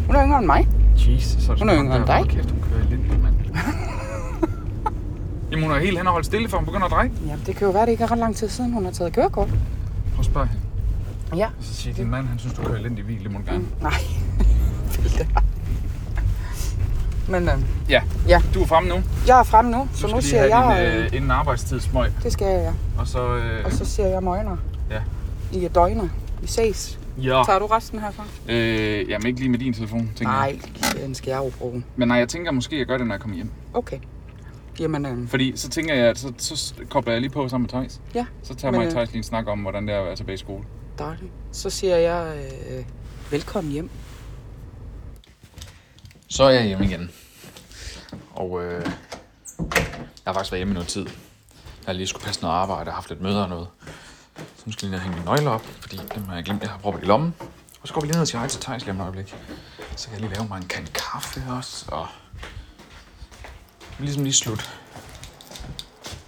[0.07, 0.69] Hun er yngre end mig.
[0.97, 2.17] Jesus, så er det Hun er yngre end dig.
[2.17, 3.35] hvor Kæft, hun kører elendigt, mand.
[5.50, 7.11] Jamen, hun er helt hen og holdt stille, før hun begynder at dreje.
[7.27, 9.12] Jamen, det kan jo være, det ikke er ret lang tid siden, hun har taget
[9.12, 9.49] kørekort.
[9.49, 10.62] Prøv at spørge hende.
[11.37, 11.47] Ja.
[11.47, 13.23] Og så siger din mand, han synes, du kører elendigt bil.
[13.25, 13.58] Det må du gerne.
[13.58, 13.92] Mm, nej.
[17.28, 17.54] Men øh,
[17.88, 18.02] Ja.
[18.28, 18.42] Ja.
[18.54, 18.94] Du er fremme nu.
[19.26, 20.76] jeg er fremme nu, så nu siger jeg...
[20.87, 22.11] din Øh, øh, inden arbejdstid smøg.
[22.23, 22.73] det skal jeg, ja.
[23.00, 23.37] Og så...
[23.37, 24.56] Øh, Og så siger jeg møgner.
[24.90, 25.00] Ja.
[25.52, 26.08] I er døgner.
[26.40, 26.99] Vi ses.
[27.23, 27.42] Ja.
[27.47, 28.25] Tager du resten herfra?
[28.49, 30.58] Øh, jamen ikke lige med din telefon, tænker jeg.
[30.82, 31.85] Nej, den skal jeg jo bruge.
[31.97, 33.50] Men nej, jeg tænker måske, at jeg gør det, når jeg kommer hjem.
[33.75, 33.99] Okay.
[34.80, 37.68] Jamen, øh, Fordi så tænker jeg, at så, så kobler jeg lige på sammen med
[37.68, 38.00] Thijs.
[38.14, 39.99] ja, Så tager Men, mig og øh, Thijs lige en snak om, hvordan det er
[40.00, 40.64] at være tilbage i skole
[40.99, 41.33] dejligt.
[41.52, 42.85] Så siger jeg øh,
[43.31, 43.90] velkommen hjem.
[46.28, 47.11] Så er jeg hjemme igen.
[48.31, 48.85] Og øh,
[49.59, 51.02] jeg har faktisk været hjemme i noget tid.
[51.05, 53.69] Jeg har lige skulle passe noget arbejde og haft lidt møder og noget.
[54.37, 56.71] Så nu skal jeg lige hænge mine nøgler op, fordi dem har jeg glemt, jeg
[56.71, 57.34] har proppet i lommen.
[57.82, 59.37] Og så går vi lige ned til siger hej til Thijs lige om et øjeblik.
[59.97, 62.06] Så kan jeg lige lave mig en kan kaffe også, og
[63.99, 64.78] ligesom lige slut,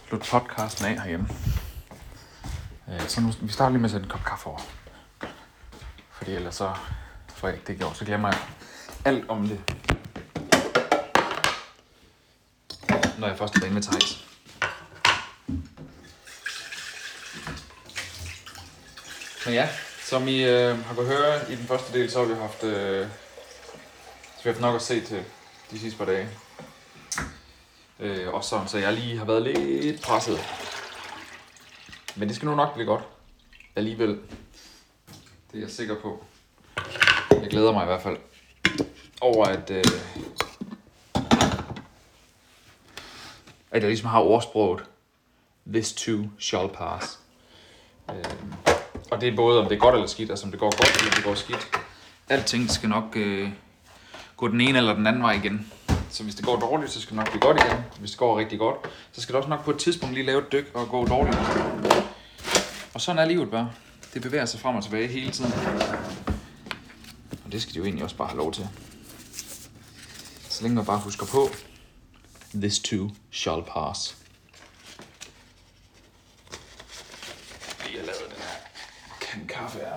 [0.09, 1.29] slut podcasten af herhjemme.
[2.91, 4.61] Øh, så nu, vi starter lige med at sætte en kop kaffe over.
[6.13, 6.75] Fordi ellers så
[7.29, 8.39] får jeg ikke det gjort, så glemmer jeg
[9.05, 9.61] alt om det.
[13.19, 14.27] Når jeg først er inde med Thijs.
[19.47, 19.69] Men ja,
[20.05, 23.07] som I øh, har kunnet høre i den første del, så har vi haft, øh,
[24.37, 25.25] så vi har haft nok at se til
[25.71, 26.29] de sidste par dage.
[28.01, 30.39] Øh, også sådan, så jeg lige har været lidt presset.
[32.21, 33.03] Men det skal nu nok blive godt.
[33.77, 34.09] Alligevel.
[35.53, 36.25] Det er jeg sikker på.
[37.31, 38.17] Jeg glæder mig i hvert fald
[39.21, 39.85] over, at, øh,
[43.71, 44.85] at jeg ligesom har ordsproget,
[45.73, 47.19] this too shall pass.
[48.11, 48.25] Øh,
[49.11, 51.01] og det er både, om det er godt eller skidt, altså om det går godt
[51.01, 51.69] eller det går skidt.
[52.29, 53.51] Alting skal nok øh,
[54.37, 55.73] gå den ene eller den anden vej igen.
[56.11, 57.85] Så hvis det går dårligt, så skal det nok blive godt igen.
[57.99, 58.77] Hvis det går rigtig godt,
[59.13, 61.37] så skal det også nok på et tidspunkt lige lave et dyk og gå dårligt.
[63.01, 63.73] Og sådan er livet bare.
[64.15, 65.53] Det bevæger sig frem og tilbage hele tiden.
[67.45, 68.69] Og det skal de jo egentlig også bare have lov til.
[70.49, 71.49] Så længe man bare husker på,
[72.55, 74.17] this too shall pass.
[77.87, 78.55] Lige har lavet den her
[79.21, 79.97] kan kaffe her.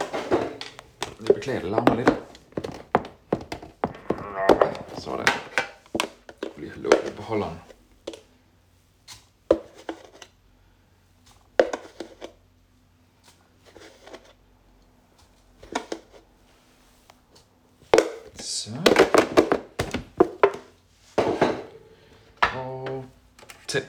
[1.28, 2.10] Jeg beklager, det larmer lidt.
[4.98, 5.28] Sådan.
[5.28, 7.58] Jeg skulle lige have lukket beholderen.
[18.40, 18.70] Så.
[22.54, 23.06] Og
[23.68, 23.86] tænd.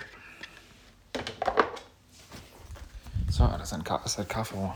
[3.87, 4.71] Så der sat, ka- sat kaffe over.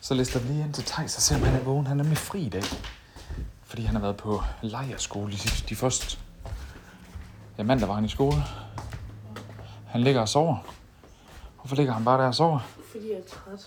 [0.00, 1.86] Så lister vi lige ind til Thijs og ser, om han er vågen.
[1.86, 2.62] Han er nemlig fri i dag.
[3.64, 6.18] Fordi han har været på lejerskole de, de første...
[7.58, 8.36] Ja, mandag var han i skole.
[9.86, 10.56] Han ligger og sover.
[11.60, 12.58] Hvorfor ligger han bare der og sover?
[12.90, 13.66] Fordi jeg er træt.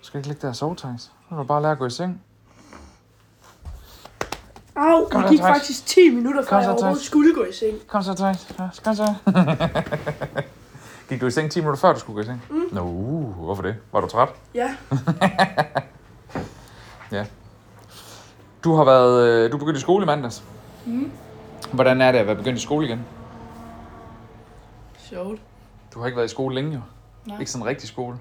[0.00, 1.12] Du skal ikke ligge der og sove, Thijs.
[1.30, 2.22] Nu er du bare lære at gå i seng.
[4.76, 5.56] Au, Kom så, gik Thijs.
[5.56, 7.86] faktisk 10 minutter, Kom før så, jeg overhovedet skulle gå i seng.
[7.88, 8.48] Kom så, Thijs.
[8.58, 9.14] Ja, kom så.
[11.14, 12.42] Gik du i seng 10 minutter før, du skulle gå i seng?
[12.50, 12.62] Mm.
[12.72, 13.76] Nå, uh, hvorfor det?
[13.92, 14.28] Var du træt?
[14.54, 14.76] Ja,
[17.12, 17.26] Ja.
[18.64, 20.44] Du har været, øh, du er begyndt i skole i mandags.
[20.86, 21.10] Mm.
[21.72, 23.04] Hvordan er det at være begyndt i skole igen?
[24.98, 25.40] sjovt.
[25.94, 26.80] Du har ikke været i skole længe jo.
[27.26, 27.40] Nej.
[27.40, 28.16] Ikke sådan rigtig skole.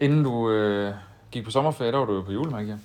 [0.00, 0.94] Inden du øh,
[1.30, 2.80] gik på sommerferie, der var du jo på julemærke hjem.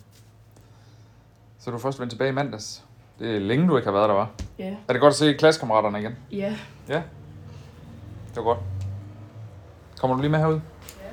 [1.60, 2.84] Så du først vendt tilbage i mandags.
[3.20, 4.30] Det er længe, du ikke har været der, var.
[4.60, 4.76] Ja.
[4.88, 6.16] Er det godt at se klassekammeraterne igen?
[6.32, 6.56] Ja.
[6.90, 7.02] Ja.
[8.30, 8.60] Det var godt.
[10.00, 10.54] Kommer du lige med herud?
[11.00, 11.10] Ja.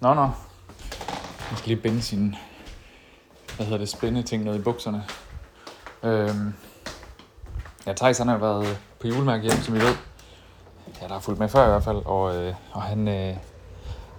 [0.00, 0.22] Nå, nå.
[1.50, 2.36] Jeg skal lige binde sine,
[3.56, 5.04] hvad hedder det, spænde ting ned i bukserne.
[6.02, 6.54] Øhm.
[7.86, 9.94] Ja, Thijs han har været på julemærke hjem, som I ved.
[11.00, 13.36] Ja, der har fulgt med før i hvert fald, og, øh, og han, øh,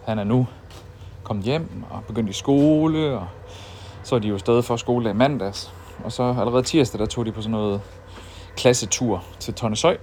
[0.05, 0.47] han er nu
[1.23, 3.27] kommet hjem og begyndt i skole, og
[4.03, 5.73] så er de jo stadig for skole i mandags.
[6.03, 7.81] Og så allerede tirsdag, der tog de på sådan noget
[8.57, 9.97] klassetur til Tonneshøj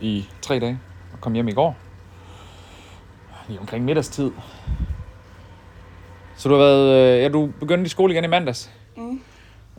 [0.00, 0.80] i tre dage,
[1.12, 1.76] og kom hjem i går.
[3.48, 4.30] Lige omkring middagstid.
[6.36, 8.70] Så du har været, øh, ja, du begyndte i skole igen i mandags.
[8.96, 9.20] Mm.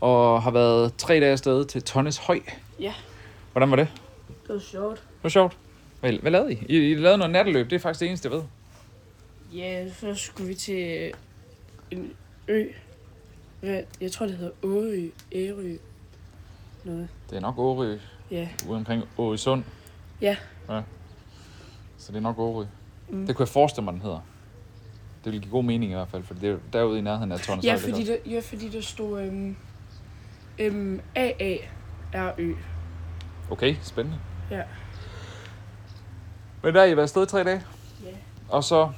[0.02, 2.40] Og har været tre dage afsted til Tonnes Høj.
[2.80, 2.94] Ja.
[3.52, 3.88] Hvordan var det?
[4.28, 4.96] Det var sjovt.
[4.96, 5.58] Det var sjovt.
[6.00, 6.66] Hvad, hvad lavede I?
[6.70, 6.92] I?
[6.92, 8.44] I lavede noget natteløb, det er faktisk det eneste, jeg ved.
[9.54, 11.12] Ja, så skulle vi til
[11.92, 12.14] en
[12.48, 12.66] ø.
[13.64, 13.84] Hvad?
[14.02, 15.10] Jeg tror, det hedder Åø.
[15.36, 15.76] Ærø.
[16.84, 17.08] Noget.
[17.30, 17.98] Det er nok Årø,
[18.32, 18.50] Ja.
[18.68, 19.64] ude omkring Åresund.
[20.22, 20.38] Ja.
[20.70, 20.82] ja.
[21.98, 22.66] Så det er nok Årø.
[23.10, 23.28] Mm.
[23.28, 24.20] Det kunne jeg forestille mig, den hedder.
[25.24, 27.40] Det ville give god mening i hvert fald, for det er derude i nærheden af
[27.40, 29.56] Tonnes Ja, fordi er der, ja, fordi der stod øhm,
[30.60, 32.54] øhm, A-A-R-Ø.
[33.52, 34.20] Okay, spændende.
[34.52, 34.62] Ja.
[36.64, 37.64] Men der har I været afsted i tre dage.
[38.06, 38.10] Ja.
[38.50, 38.90] Og så,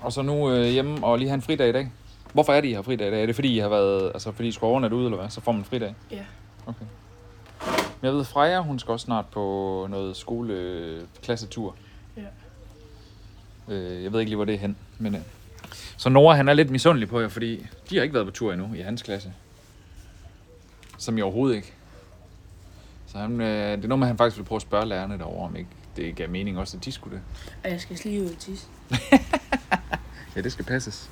[0.00, 1.90] og så nu øh, hjemme og lige have en fridag i dag.
[2.32, 3.22] Hvorfor er det, I har fridag i dag?
[3.22, 5.30] Er det fordi, I har været, altså fordi I skulle overnatte ude, eller hvad?
[5.30, 5.94] Så får man fridag?
[6.10, 6.24] Ja.
[6.66, 6.84] Okay.
[8.00, 11.76] Men jeg ved, Freja, hun skal også snart på noget skoleklassetur.
[12.16, 12.22] Ja.
[13.74, 14.76] Øh, jeg ved ikke lige, hvor det er hen.
[14.98, 15.20] Men, øh.
[15.96, 18.52] Så Nora, han er lidt misundelig på jer, fordi de har ikke været på tur
[18.52, 19.32] endnu i hans klasse.
[20.98, 21.72] Som I overhovedet ikke.
[23.06, 25.18] Så han, øh, det er noget med, at han faktisk vil prøve at spørge lærerne
[25.18, 27.22] derovre, om ikke det gav mening også, at de skulle det.
[27.64, 28.66] Og jeg skal lige ud og tisse.
[30.36, 31.08] Ja, det skal passes.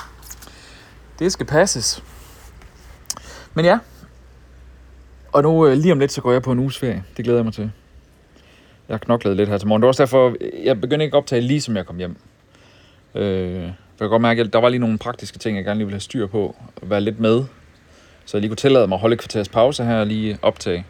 [1.19, 2.05] Det skal passes.
[3.55, 3.79] Men ja.
[5.33, 7.05] Og nu øh, lige om lidt, så går jeg på en uges ferie.
[7.17, 7.71] Det glæder jeg mig til.
[8.89, 9.83] Jeg har knoklet lidt her til morgen.
[9.83, 12.17] Det var også derfor, jeg begyndte ikke at optage lige som jeg kom hjem.
[13.15, 15.79] Øh, for jeg kan godt mærke, at der var lige nogle praktiske ting, jeg gerne
[15.79, 16.57] lige ville have styr på.
[16.83, 17.45] Og være lidt med.
[18.25, 20.87] Så jeg lige kunne tillade mig at holde et kvarters pause her og lige optage.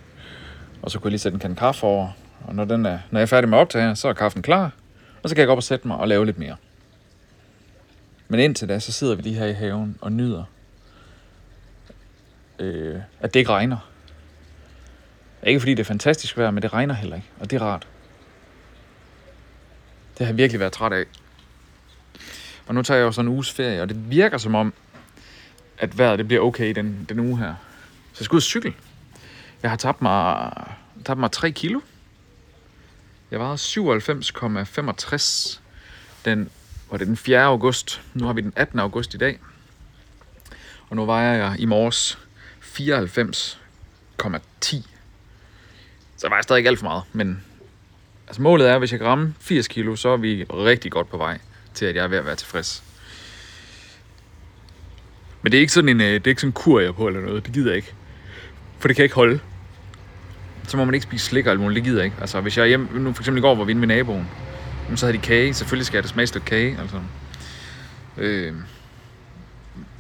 [0.83, 2.09] Og så kunne jeg lige sætte en kande kaffe over.
[2.47, 4.43] Og når, den er, når jeg er færdig med at optage, her, så er kaffen
[4.43, 4.71] klar.
[5.23, 6.57] Og så kan jeg gå op og sætte mig og lave lidt mere.
[8.29, 10.45] Men indtil da, så sidder vi lige her i haven og nyder,
[12.59, 13.91] øh, at det ikke regner.
[15.43, 17.87] Ikke fordi det er fantastisk vejr, men det regner heller ikke, og det er rart.
[20.19, 21.05] Det har jeg virkelig været træt af.
[22.67, 24.73] Og nu tager jeg jo sådan en uges ferie, og det virker som om,
[25.79, 27.55] at vejret det bliver okay den, den uge her.
[28.13, 28.75] Så jeg skal ud og cykle.
[29.63, 30.53] Jeg har tabt mig,
[31.05, 31.81] tabt mig 3 kilo.
[33.31, 35.61] Jeg vejede 97,65
[36.25, 36.51] den
[36.91, 37.43] var det den 4.
[37.43, 38.03] august.
[38.15, 38.79] Nu har vi den 18.
[38.79, 39.39] august i dag.
[40.91, 42.19] Og nu vejer jeg i morges
[42.63, 42.69] 94,10.
[46.17, 47.43] Så jeg vejer stadig ikke alt for meget, men
[48.27, 51.11] altså målet er, at hvis jeg kan ramme 80 kilo, så er vi rigtig godt
[51.11, 51.39] på vej
[51.75, 52.83] til, at jeg er ved at være tilfreds.
[55.43, 56.93] Men det er ikke sådan en, øh, det er ikke sådan en kur, jeg er
[56.93, 57.47] på eller noget.
[57.47, 57.95] Det gider jeg ikke.
[58.79, 59.41] For det kan jeg ikke holde.
[60.69, 61.77] Så må man ikke spise slik og alt muligt.
[61.77, 62.17] Det gider jeg ikke.
[62.21, 64.29] Altså, hvis jeg er hjemme, nu for eksempel i går hvor vi inde med naboen.
[64.89, 65.55] Jamen, så havde de kage.
[65.55, 66.79] Selvfølgelig skal jeg da smage et stykke kage.
[66.81, 67.01] Altså.
[68.17, 68.55] Øh,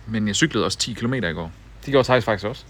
[0.06, 1.52] men jeg cyklede også 10 km i går.
[1.84, 2.64] Det gjorde Thijs faktisk også.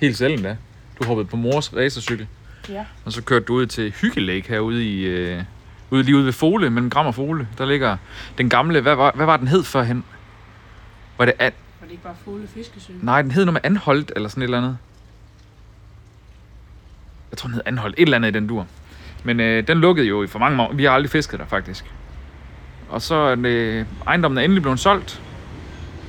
[0.00, 0.56] Helt selv endda.
[1.00, 2.26] Du hoppede på mors racercykel.
[2.68, 2.84] Ja.
[3.04, 5.00] Og så kørte du ud til Hyggelæg herude i...
[5.06, 5.42] Øh,
[5.90, 7.48] ude lige ude ved Fole, mellem Gram og Fole.
[7.58, 7.96] Der ligger
[8.38, 8.80] den gamle...
[8.80, 10.04] Hvad var, hvad var den hed førhen?
[11.18, 11.34] Var det...
[11.38, 12.92] An, Var det ikke bare fugle fiskesø?
[13.02, 14.78] nej, den hed noget med Anholdt eller sådan et eller andet.
[17.30, 17.94] Jeg tror, den hed Anholdt.
[17.98, 18.66] Et eller andet i den dur.
[19.24, 20.72] Men øh, den lukkede jo i for mange år.
[20.72, 21.94] Vi har aldrig fisket der, faktisk.
[22.88, 25.22] Og så er det, ejendommen er endelig blevet solgt.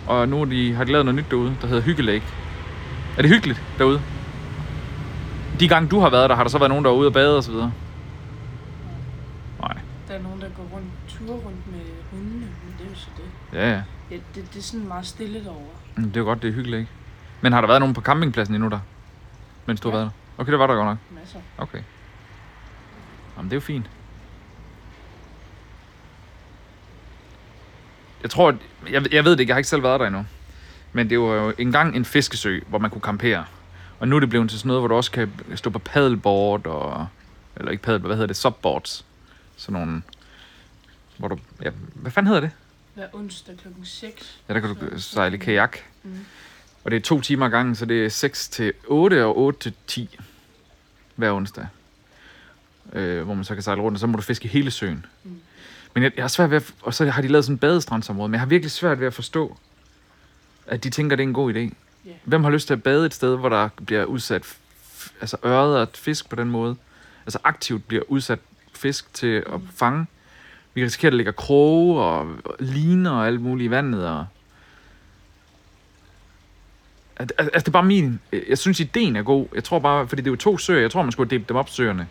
[0.07, 2.23] Og nu de, har de lavet noget nyt derude, der hedder Hyggelæg.
[3.17, 4.01] Er det hyggeligt derude?
[5.59, 7.13] De gange du har været der, har der så været nogen, der er ude og
[7.13, 7.71] bade og så videre?
[9.61, 9.77] Nej.
[10.07, 11.79] Der er nogen, der går rundt, ture rundt med
[12.11, 13.57] hundene, men det er jo så det.
[13.59, 13.81] Ja, ja.
[14.11, 15.61] Ja, det, det er sådan meget stille derovre.
[15.95, 16.91] Mm, Det er jo godt, det er hyggeligt, ikke?
[17.41, 18.79] Men har der været nogen på campingpladsen endnu der?
[19.65, 20.01] Mens du har Ja.
[20.03, 20.41] været der?
[20.41, 20.97] Okay, det var der godt nok.
[21.19, 21.39] Masser.
[21.57, 21.79] Okay.
[23.37, 23.89] Jamen, det er jo fint.
[28.23, 28.55] Jeg tror,
[28.89, 30.25] jeg, jeg ved det ikke, jeg har ikke selv været der endnu.
[30.93, 33.45] Men det var jo engang en fiskesø, hvor man kunne campere.
[33.99, 36.67] Og nu er det blevet til sådan noget, hvor du også kan stå på paddleboard
[36.67, 37.07] og...
[37.55, 38.37] Eller ikke paddleboard, hvad hedder det?
[38.37, 39.05] Subboards.
[39.55, 40.01] Sådan nogle...
[41.17, 41.37] Hvor du...
[41.61, 42.51] Ja, hvad fanden hedder det?
[42.93, 44.39] Hver onsdag klokken 6.
[44.49, 45.77] Ja, der kan du sejle kajak.
[46.03, 46.25] Mm.
[46.83, 49.59] Og det er to timer ad gangen, så det er 6 til 8 og 8
[49.59, 50.17] til 10
[51.15, 51.67] hver onsdag.
[52.93, 55.05] Øh, hvor man så kan sejle rundt, og så må du fiske hele søen.
[55.23, 55.39] Mm.
[55.93, 58.29] Men jeg, jeg har svært ved at, og så har de lavet sådan en badestrandsområde,
[58.29, 59.57] men jeg har virkelig svært ved at forstå,
[60.67, 61.59] at de tænker, det er en god idé.
[62.05, 62.11] Ja.
[62.23, 64.57] Hvem har lyst til at bade et sted, hvor der bliver udsat
[65.21, 66.75] altså øret og fisk på den måde?
[67.25, 68.39] Altså aktivt bliver udsat
[68.75, 70.05] fisk til at fange.
[70.73, 74.07] Vi risikerer, at der ligger kroge og liner og alt muligt i vandet.
[74.07, 74.25] Og...
[77.17, 78.19] Al- al- Altså, det er bare min...
[78.49, 79.45] Jeg synes, ideen er god.
[79.55, 80.81] Jeg tror bare, fordi det er jo to søer.
[80.81, 82.07] Jeg tror, man skulle have delt dem op, søerne.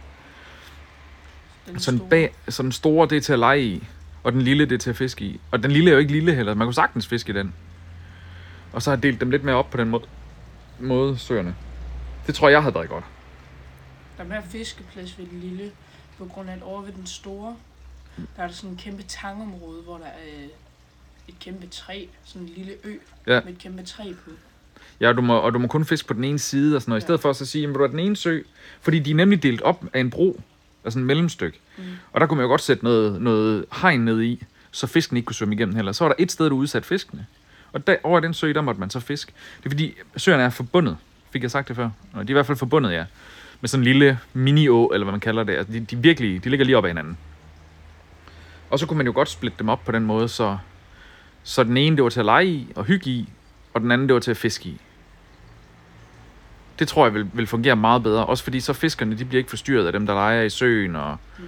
[1.67, 2.09] Den Så den, store.
[2.11, 3.85] bag, så den store, det er til at lege i.
[4.23, 5.41] Og den lille, det er til at fiske i.
[5.51, 6.55] Og den lille er jo ikke lille heller.
[6.55, 7.55] Man kunne sagtens fiske i den.
[8.73, 10.03] Og så har jeg delt dem lidt mere op på den måde,
[10.81, 11.55] måde søerne.
[12.27, 13.05] Det tror jeg, jeg havde været godt.
[14.17, 15.71] Der er mere fiskeplads ved den lille,
[16.19, 17.57] på grund af at over ved den store,
[18.37, 20.45] der er der sådan en kæmpe tangområde, hvor der er
[21.29, 22.95] et kæmpe træ, sådan en lille ø
[23.27, 23.41] Ja.
[23.45, 24.31] med et kæmpe træ på.
[25.01, 26.91] Ja, og du må, og du må kun fiske på den ene side og sådan
[26.91, 27.01] noget.
[27.01, 27.07] I Ja.
[27.07, 28.41] stedet for så at sige, at du er den ene sø.
[28.81, 30.41] Fordi de er nemlig delt op af en bro.
[30.85, 31.59] Altså en mellemstykke.
[31.79, 31.85] Mm.
[32.13, 35.27] Og der kunne man jo godt sætte noget, noget hegn ned i, så fisken ikke
[35.27, 35.93] kunne svømme igennem heller.
[35.93, 37.27] Så var der et sted, du udsatte fiskene.
[37.73, 39.29] Og der, over i den sø, der måtte man så fisk.
[39.59, 40.97] Det er fordi, søerne er forbundet.
[41.31, 41.91] Fik jeg sagt det før?
[42.15, 43.05] Nå, de er i hvert fald forbundet, ja.
[43.61, 45.53] Med sådan en lille mini-å, eller hvad man kalder det.
[45.53, 47.19] Altså, de, de, virkelig, de ligger lige op ad hinanden.
[48.71, 50.59] Og så kunne man jo godt splitte dem op på den måde, så,
[51.43, 53.29] så den ene, det var til at lege i og hygge i,
[53.75, 54.81] og den anden, det var til at fiske i.
[56.83, 58.27] Det tror jeg vil, vil fungere meget bedre.
[58.27, 61.17] Også fordi så fiskerne, de bliver ikke forstyrret af dem, der leger i søen og
[61.39, 61.45] mm.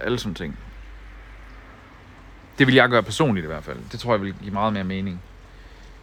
[0.00, 0.58] alle sådan ting.
[2.58, 3.78] Det vil jeg gøre personligt i hvert fald.
[3.92, 5.22] Det tror jeg vil give meget mere mening.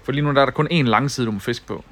[0.03, 1.85] For lige nu der er der kun én langside, du må fiske på.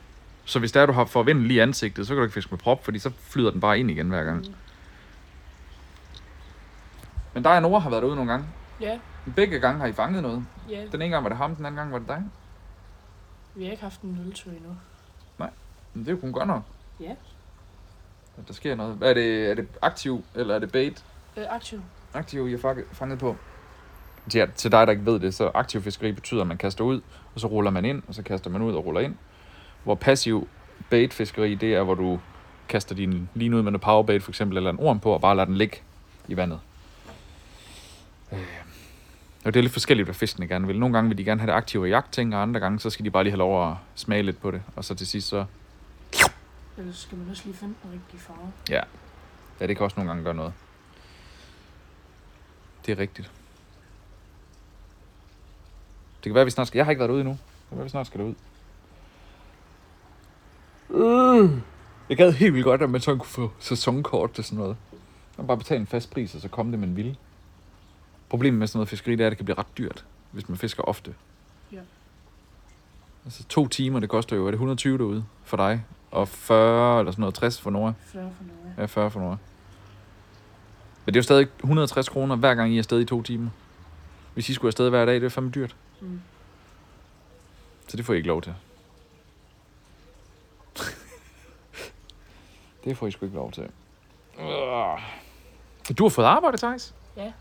[0.46, 2.60] Så hvis der er, du har forventet lige ansigtet, så kan du ikke fiske med
[2.60, 4.38] prop, fordi så flyder den bare ind igen hver gang.
[4.38, 4.54] Mm.
[7.34, 8.48] Men der og Nora har været derude nogle gange.
[8.82, 9.00] Ja,
[9.36, 10.46] Begge gange har I fanget noget.
[10.70, 10.82] ja.
[10.92, 12.24] Den ene gang var det ham, den anden gang var det dig.
[13.56, 14.76] Vi har ikke haft en nultø endnu.
[15.96, 16.64] Men det er jo kun godt nok.
[17.00, 17.12] Ja.
[18.38, 18.98] At der sker noget.
[19.02, 21.04] Er det, er det aktiv, eller er det bait?
[21.38, 21.82] Øh, aktiv.
[22.14, 23.36] Aktiv, I er fanget, på.
[24.30, 26.84] Til, jer- til dig, der ikke ved det, så aktiv fiskeri betyder, at man kaster
[26.84, 27.02] ud,
[27.36, 29.16] og så ruller man ind, og så kaster man ud og ruller ind.
[29.84, 30.48] Hvor passiv
[30.90, 32.20] bait fiskeri, det er, hvor du
[32.68, 35.36] kaster din line ud med noget powerbait for eksempel, eller en orm på, og bare
[35.36, 35.82] lader den ligge
[36.28, 36.60] i vandet.
[38.32, 38.40] Øh.
[39.46, 40.80] Og det er lidt forskelligt, hvad fiskene gerne vil.
[40.80, 43.12] Nogle gange vil de gerne have det aktive jagtting, og andre gange, så skal de
[43.12, 44.62] bare lige have lov at smage lidt på det.
[44.76, 45.46] Og så til sidst, så
[46.78, 48.52] Ellers skal man også lige finde den rigtige farve.
[48.70, 48.82] Ja.
[49.60, 50.54] Ja, det kan også nogle gange gøre noget.
[52.86, 53.32] Det er rigtigt.
[56.16, 56.78] Det kan være, at vi snart skal...
[56.78, 57.34] Jeg har ikke været derude endnu.
[57.34, 58.36] Det kan være, at vi snart skal derud.
[60.90, 61.62] Øh.
[62.10, 64.78] Jeg gad helt vildt godt, at man så kunne få sæsonkort til sådan noget.
[65.38, 67.16] Man bare betale en fast pris, og så komme det med en vilde.
[68.30, 70.58] Problemet med sådan noget fiskeri, det er, at det kan blive ret dyrt, hvis man
[70.58, 71.16] fisker ofte.
[71.72, 71.80] Ja.
[73.26, 75.84] Altså to timer, det koster jo, er det 120 derude for dig?
[76.16, 77.94] Og 40 eller sådan noget, 60 for Nora?
[78.06, 78.74] 40 for noget.
[78.78, 79.38] Ja, 40 for Nora.
[81.06, 83.50] Men det er jo stadig 160 kroner, hver gang I er afsted i to timer.
[84.34, 85.76] Hvis I skulle afsted hver dag, det er fandme dyrt.
[86.02, 86.22] Mm.
[87.88, 88.54] Så det får I ikke lov til.
[92.84, 93.64] det får I sgu ikke lov til.
[94.40, 94.46] Øh.
[95.98, 96.96] Du har fået arbejde, Thijs.
[97.18, 97.32] Ja.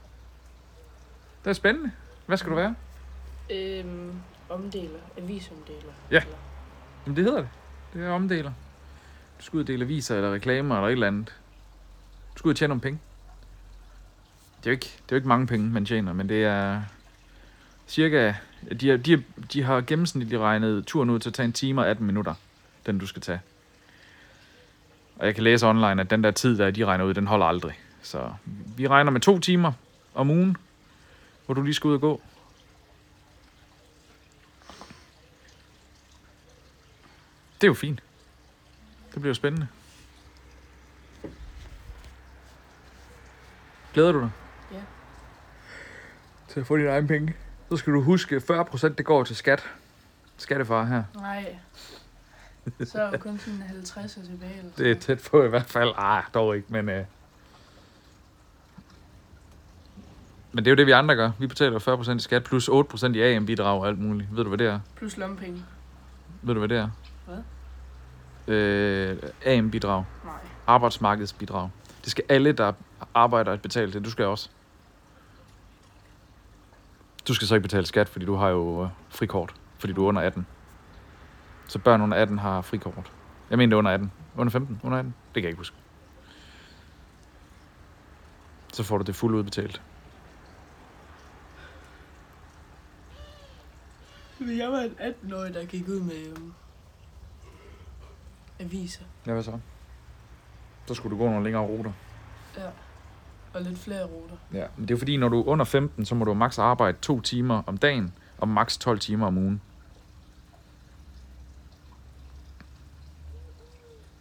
[1.44, 1.90] Det er spændende.
[2.26, 2.74] Hvad skal du være?
[3.50, 4.12] Øhm,
[4.48, 4.98] omdeler.
[5.18, 5.92] Avisomdeler.
[6.10, 6.16] Ja.
[6.20, 6.36] Eller-
[7.06, 7.48] Jamen, det hedder det.
[7.94, 8.52] Det er omdeler.
[9.38, 11.28] Du skal ud og dele aviser eller reklamer eller et eller andet.
[12.34, 13.00] Du skal ud og tjene nogle penge.
[14.58, 16.82] Det er jo ikke, det er jo ikke mange penge, man tjener, men det er
[17.88, 18.32] cirka...
[18.80, 21.80] De, har, de, har, de har gennemsnitligt regnet turen ud til at tage en time
[21.80, 22.34] og 18 minutter,
[22.86, 23.40] den du skal tage.
[25.16, 27.46] Og jeg kan læse online, at den der tid, der de regner ud, den holder
[27.46, 27.78] aldrig.
[28.02, 28.32] Så
[28.76, 29.72] vi regner med to timer
[30.14, 30.56] om ugen,
[31.46, 32.22] hvor du lige skal ud og gå.
[37.54, 38.02] Det er jo fint.
[39.14, 39.68] Det bliver spændende.
[43.92, 44.30] Glæder du dig?
[44.72, 44.80] Ja.
[46.48, 47.34] Til at få dine egne penge.
[47.70, 49.64] Så skal du huske, 40% det går til skat.
[50.36, 51.02] Skattefar her.
[51.14, 51.56] Nej.
[52.84, 54.58] Så er jo kun sådan 50 tilbage.
[54.58, 55.92] Eller Det er tæt på i hvert fald.
[55.96, 56.88] Ah, dog ikke, men...
[56.88, 57.04] Øh...
[60.52, 61.30] Men det er jo det, vi andre gør.
[61.38, 64.36] Vi betaler 40% i skat, plus 8% i AM-bidrag og alt muligt.
[64.36, 64.80] Ved du, hvad det er?
[64.96, 65.64] Plus lommepenge.
[66.42, 66.90] Ved du, hvad det er?
[67.26, 67.38] Hvad?
[68.48, 70.04] Øh, AM-bidrag.
[70.24, 70.34] Nej.
[70.66, 71.70] Arbejdsmarkedsbidrag.
[72.02, 72.72] Det skal alle, der
[73.14, 74.04] arbejder, betale det.
[74.04, 74.48] Du skal også.
[77.28, 79.54] Du skal så ikke betale skat, fordi du har jo øh, frikort.
[79.78, 80.46] Fordi du er under 18.
[81.66, 83.12] Så børn under 18 har frikort.
[83.50, 84.12] Jeg mener, er under 18.
[84.36, 84.80] Under 15?
[84.82, 85.14] Under 18?
[85.34, 85.76] Det kan jeg ikke huske.
[88.72, 89.82] Så får du det fuldt udbetalt.
[94.40, 96.52] Jeg var en 18-årig, der gik ud med øhm,
[98.60, 99.02] aviser.
[99.26, 99.58] Ja, hvad så?
[100.86, 101.92] Så skulle du gå nogle længere ruter.
[102.56, 102.66] Ja.
[103.54, 104.36] Og lidt flere ruter.
[104.52, 106.58] Ja, men det er jo fordi, når du er under 15, så må du maks
[106.58, 109.60] arbejde to timer om dagen, og maks 12 timer om ugen.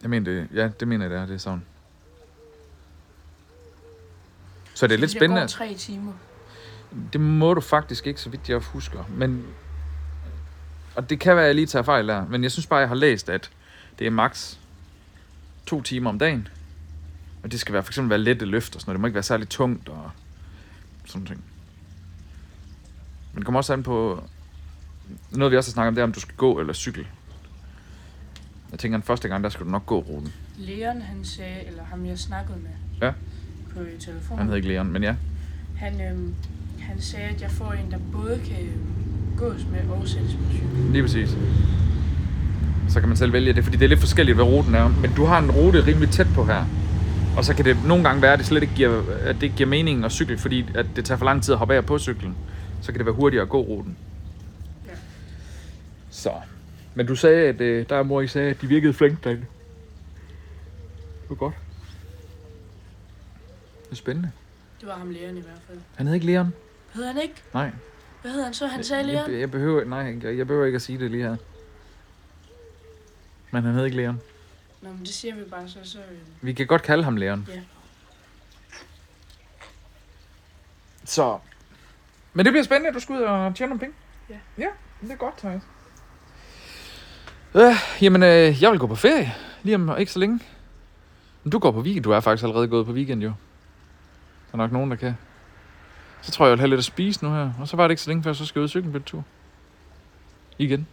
[0.02, 1.66] Jeg mener det, ja, det mener jeg, det er, det er sådan.
[4.74, 5.42] Så det er lidt Hvis spændende.
[5.42, 6.14] Jeg går tre timer.
[7.14, 9.04] Det må du faktisk ikke, så vidt jeg husker.
[9.10, 9.46] Men,
[10.96, 12.26] og det kan være, at jeg lige tager fejl der.
[12.28, 13.52] Men jeg synes bare, jeg har læst, at
[14.00, 14.60] det er maks
[15.66, 16.48] to timer om dagen.
[17.44, 18.96] Og det skal være, for eksempel være lette løft og sådan noget.
[18.98, 20.12] Det må ikke være særlig tungt og
[21.06, 21.44] sådan ting.
[23.34, 24.24] Men det kommer også an på...
[25.32, 27.08] Noget vi også har snakket om, det er, om du skal gå eller cykle.
[28.72, 30.34] Jeg tænker, den første gang, der skal du nok gå ruten.
[30.58, 32.70] Leon, han sagde, eller ham jeg snakkede med
[33.02, 33.12] Ja.
[33.74, 35.16] på telefonen, Han hedder ikke Leon, men ja.
[35.78, 36.36] han, øhm,
[36.80, 38.70] han sagde, at jeg får en, der både kan
[39.38, 40.92] gås med og sættes på cykel.
[40.92, 41.30] Lige præcis.
[42.90, 44.88] Så kan man selv vælge det, fordi det er lidt forskelligt, hvad ruten er.
[44.88, 46.66] Men du har en rute rimelig tæt på her.
[47.38, 49.56] Og så kan det nogle gange være, at det slet ikke giver, at det ikke
[49.56, 52.00] giver mening at cykle, fordi at det tager for lang tid at hoppe af på
[52.00, 52.36] cyklen.
[52.82, 53.98] Så kan det være hurtigere at gå ruten.
[54.88, 54.92] Ja.
[56.10, 56.32] Så.
[56.96, 59.46] Men du sagde, at øh, der er mor, I sagde, at de virkede flink derinde.
[61.22, 61.54] Det var godt.
[63.86, 64.32] Det er spændende.
[64.80, 65.78] Det var ham Leon i hvert fald.
[65.96, 66.54] Han hed ikke Leon?
[66.94, 67.36] Hed han ikke?
[67.54, 67.72] Nej.
[68.22, 68.68] Hvad hed han så?
[68.68, 69.32] Han sagde Leon?
[69.32, 71.36] Jeg, jeg, behøver, nej, jeg, jeg behøver ikke at sige det lige her.
[73.54, 74.22] Men han hed ikke Leon.
[74.82, 75.78] Nå, men det siger vi bare så.
[75.84, 77.48] så øhm, Vi kan godt kalde ham Leon.
[77.50, 77.62] Ja.
[81.06, 81.40] Så.
[82.34, 83.96] Men det bliver spændende, at du skal ud og tjene nogle penge.
[84.30, 84.36] Ja.
[84.58, 84.68] Ja,
[85.02, 85.62] det er godt, Thijs.
[87.56, 89.34] Øh, jamen, øh, jeg vil gå på ferie.
[89.64, 90.40] Lige om ikke så længe.
[91.44, 92.04] Men du går på weekend.
[92.04, 93.34] Du er faktisk allerede gået på weekend, jo.
[94.52, 95.18] Der er nok nogen, der kan.
[96.22, 97.54] Så tror jeg, jeg vil have lidt at spise nu her.
[97.60, 99.04] Og så var det ikke så længe før, så skal jeg ud og cykle en
[99.04, 99.24] tur.
[100.58, 100.88] Igen.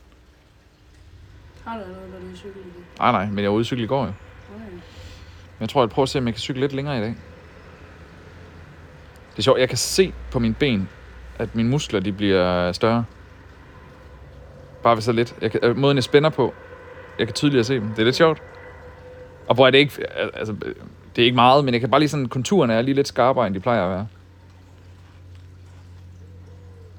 [1.65, 2.99] Har du noget, når du er cykel i det?
[2.99, 4.13] Nej, nej, men jeg var ude at cykle i går, jo.
[4.55, 4.73] Okay.
[4.73, 7.01] Men jeg tror, jeg vil prøve at se, om jeg kan cykle lidt længere i
[7.01, 7.15] dag.
[9.33, 10.89] Det er sjovt, jeg kan se på mine ben,
[11.39, 13.05] at mine muskler de bliver større.
[14.83, 15.35] Bare ved så lidt.
[15.41, 16.55] Jeg kan, øh, måden jeg spænder på,
[17.19, 17.89] jeg kan tydeligere se dem.
[17.89, 18.43] Det er lidt sjovt.
[19.49, 20.75] Og hvor er det ikke, altså, øh,
[21.17, 23.47] det er ikke meget, men jeg kan bare lige sådan, konturerne er lige lidt skarpere,
[23.47, 24.07] end de plejer at være.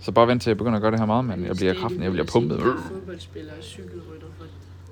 [0.02, 2.04] Så bare vent til, jeg begynder at gøre det her meget, men jeg bliver kraften,
[2.04, 2.60] jeg bliver pumpet.
[2.62, 4.28] Fodboldspillere og cykelrytter,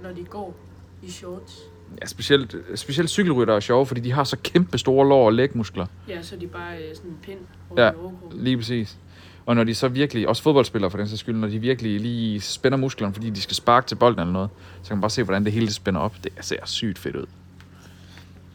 [0.03, 0.55] når de går
[1.03, 1.59] i shorts.
[2.01, 5.85] Ja, specielt, specielt cykelrytter er sjove, fordi de har så kæmpe store lår og lægmuskler.
[6.07, 7.91] Ja, så de bare øh, sådan en pind over Ja.
[8.31, 8.97] Lige præcis.
[9.45, 12.41] Og når de så virkelig, også fodboldspillere for den sags skyld, når de virkelig lige
[12.41, 14.49] spænder musklerne, fordi de skal sparke til bolden eller noget,
[14.81, 16.15] så kan man bare se, hvordan det hele spænder op.
[16.23, 17.25] Det ser sygt fedt ud.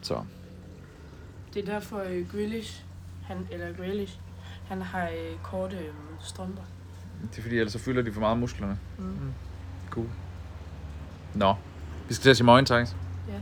[0.03, 0.17] Så,
[1.55, 2.83] Det er derfor øh, Grealish,
[3.25, 4.19] han, eller Grealish,
[4.69, 6.63] han har øh, korte øh, strømper.
[7.31, 8.79] det er fordi, ellers så fylder de for meget musklerne.
[8.99, 9.33] Mm.
[9.91, 10.07] Cool.
[11.35, 11.55] Nå,
[12.09, 12.97] vi skal til at sige morgen, Thijs.
[13.29, 13.35] Ja.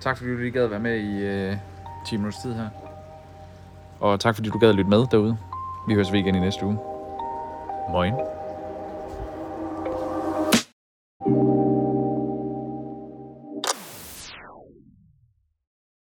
[0.00, 1.56] Tak fordi du lige gad være med i øh,
[2.06, 2.68] 10 minutters tid her.
[4.00, 5.38] Og tak fordi du gad at lytte med derude.
[5.88, 6.78] Vi høres ved igen i næste uge.
[7.90, 8.14] Moin.